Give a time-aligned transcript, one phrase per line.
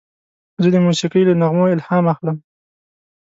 [0.61, 2.37] زه د موسیقۍ له نغمو الهام اخلم.